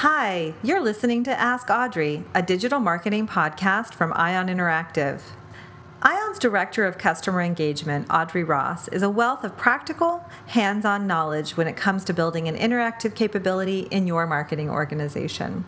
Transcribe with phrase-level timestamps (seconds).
[0.00, 5.20] Hi, you're listening to Ask Audrey, a digital marketing podcast from Ion Interactive.
[6.00, 11.54] Ion's Director of Customer Engagement, Audrey Ross, is a wealth of practical, hands on knowledge
[11.54, 15.66] when it comes to building an interactive capability in your marketing organization.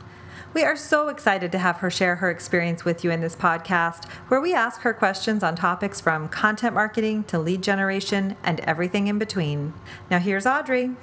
[0.54, 4.08] We are so excited to have her share her experience with you in this podcast,
[4.28, 9.08] where we ask her questions on topics from content marketing to lead generation and everything
[9.08, 9.74] in between.
[10.10, 10.96] Now, here's Audrey.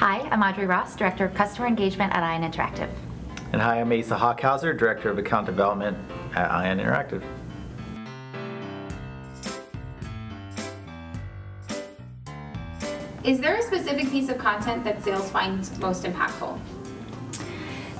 [0.00, 2.88] Hi, I'm Audrey Ross, Director of Customer Engagement at Ion Interactive.
[3.52, 5.94] And hi, I'm Asa Hochhauser, Director of Account Development
[6.34, 7.22] at Ion Interactive.
[13.24, 16.58] Is there a specific piece of content that sales finds most impactful?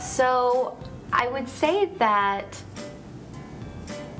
[0.00, 0.78] So,
[1.12, 2.62] I would say that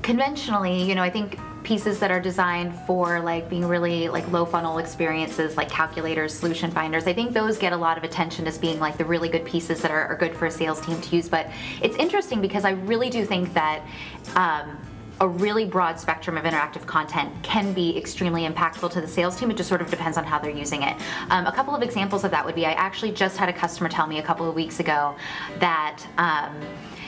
[0.03, 1.39] conventionally, you know, I think
[1.71, 6.69] pieces that are designed for like being really like low funnel experiences like calculators solution
[6.69, 7.07] finders.
[7.07, 9.81] I think those get a lot of attention as being like the really good pieces
[9.83, 11.29] that are, are good for a sales team to use.
[11.29, 11.49] But
[11.81, 13.87] it's interesting because i really do think that
[14.35, 14.77] um,
[15.21, 19.51] a really broad spectrum of interactive content can be extremely impactful to the sales team.
[19.51, 20.97] It just sort of depends on how they're using it.
[21.29, 23.91] Um, a couple of examples of that would be I actually just had a customer
[23.91, 25.15] tell me a couple of weeks ago
[25.59, 26.05] that.
[26.19, 26.59] Um,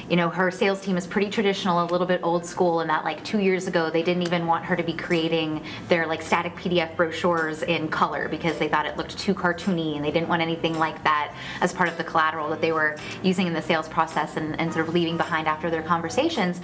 [0.09, 3.05] you know, her sales team is pretty traditional, a little bit old school, and that
[3.05, 6.55] like two years ago they didn't even want her to be creating their like static
[6.57, 10.43] PDF brochures in color because they thought it looked too cartoony and they didn't want
[10.43, 13.89] anything like that as part of the collateral that they were using in the sales
[13.89, 16.61] process and, and sort of leaving behind after their conversations.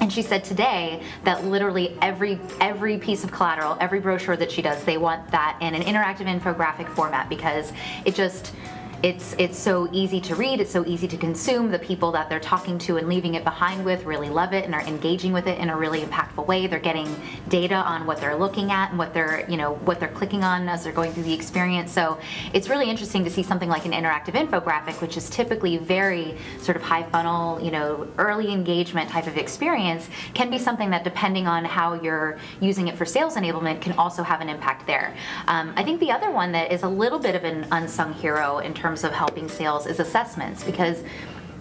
[0.00, 4.62] And she said today that literally every every piece of collateral, every brochure that she
[4.62, 7.72] does, they want that in an interactive infographic format because
[8.04, 8.54] it just
[9.02, 11.70] it's it's so easy to read it's so easy to consume.
[11.70, 14.74] The people that they're talking to and leaving it behind with really love it and
[14.74, 16.66] are engaging with it in a really impactful way.
[16.66, 17.08] They're getting
[17.48, 20.68] data on what they're looking at and what they're you know what they're clicking on
[20.68, 21.92] as they're going through the experience.
[21.92, 22.18] So
[22.52, 26.76] it's really interesting to see something like an interactive infographic which is typically very sort
[26.76, 31.46] of high funnel you know early engagement type of experience can be something that depending
[31.46, 35.16] on how you're using it for sales enablement can also have an impact there.
[35.46, 38.58] Um, i think the other one that is a little bit of an unsung hero
[38.58, 41.04] in terms terms of helping sales is assessments because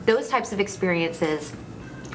[0.08, 1.54] those types of experiences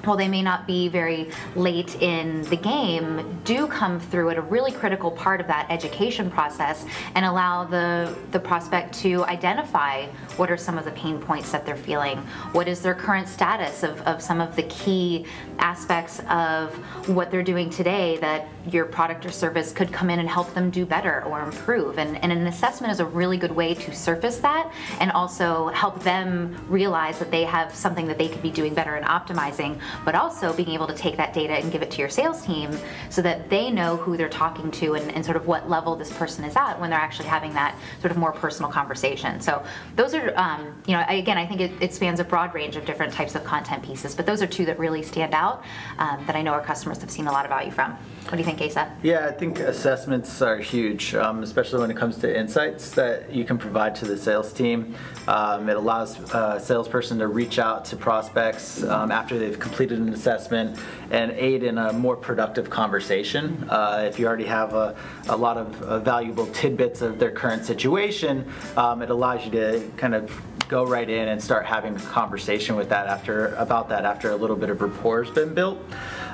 [0.07, 4.43] while they may not be very late in the game, do come through at a
[4.43, 6.85] really critical part of that education process
[7.15, 10.07] and allow the, the prospect to identify
[10.37, 12.19] what are some of the pain points that they're feeling,
[12.53, 15.27] what is their current status of, of some of the key
[15.59, 16.75] aspects of
[17.09, 20.71] what they're doing today that your product or service could come in and help them
[20.71, 21.99] do better or improve.
[21.99, 26.03] And, and an assessment is a really good way to surface that and also help
[26.03, 30.15] them realize that they have something that they could be doing better and optimizing but
[30.15, 32.71] also being able to take that data and give it to your sales team
[33.11, 36.13] so that they know who they're talking to and, and sort of what level this
[36.13, 39.41] person is at when they're actually having that sort of more personal conversation.
[39.41, 39.65] So
[39.97, 42.85] those are, um, you know, again, I think it, it, spans a broad range of
[42.85, 45.63] different types of content pieces, but those are two that really stand out
[45.99, 47.93] um, that I know our customers have seen a lot of value from.
[48.25, 48.91] What do you think, Asa?
[49.03, 53.45] Yeah, I think assessments are huge, um, especially when it comes to insights that you
[53.45, 54.95] can provide to the sales team.
[55.29, 60.13] Um, it allows a salesperson to reach out to prospects um, after they've completed an
[60.13, 60.79] assessment
[61.11, 63.67] and aid in a more productive conversation.
[63.69, 64.97] Uh, if you already have a,
[65.29, 68.45] a lot of uh, valuable tidbits of their current situation,
[68.77, 70.31] um, it allows you to kind of
[70.69, 74.37] go right in and start having a conversation with that after about that after a
[74.37, 75.79] little bit of rapport has been built.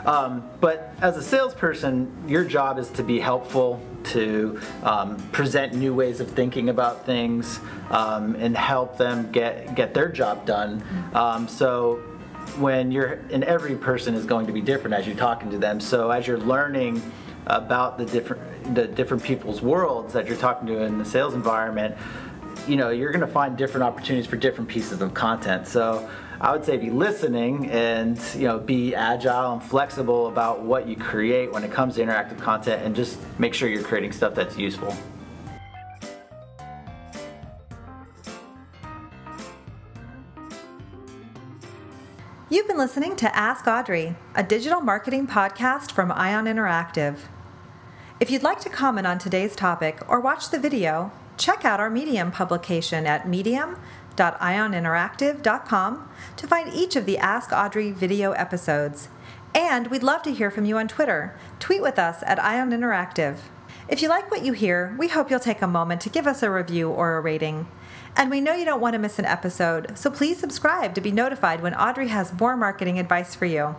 [0.06, 5.94] Um, but as a salesperson, your job is to be helpful, to um, present new
[5.94, 7.60] ways of thinking about things,
[7.90, 10.82] um, and help them get get their job done.
[11.12, 12.00] Um, so
[12.58, 15.80] when you're and every person is going to be different as you're talking to them.
[15.80, 17.02] So as you're learning
[17.46, 21.96] about the different the different people's worlds that you're talking to in the sales environment,
[22.66, 25.66] you know you're going to find different opportunities for different pieces of content.
[25.66, 26.08] So
[26.40, 30.96] I would say be listening and you know be agile and flexible about what you
[30.96, 34.56] create when it comes to interactive content and just make sure you're creating stuff that's
[34.56, 34.94] useful.
[42.52, 47.18] You've been listening to Ask Audrey, a digital marketing podcast from Ion Interactive.
[48.18, 51.88] If you'd like to comment on today's topic or watch the video, check out our
[51.88, 59.10] Medium publication at medium.ioninteractive.com to find each of the Ask Audrey video episodes.
[59.54, 61.38] And we'd love to hear from you on Twitter.
[61.60, 63.36] Tweet with us at Ion Interactive.
[63.88, 66.42] If you like what you hear, we hope you'll take a moment to give us
[66.42, 67.68] a review or a rating.
[68.16, 71.12] And we know you don't want to miss an episode, so please subscribe to be
[71.12, 73.76] notified when Audrey has more marketing advice for you.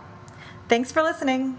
[0.68, 1.58] Thanks for listening.